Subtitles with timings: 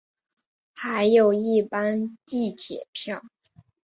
[0.73, 3.21] 还有一般地铁票